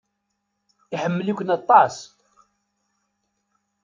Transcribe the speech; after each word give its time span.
Iḥemmel-iken 0.93 1.53
aṭas. 1.57 1.95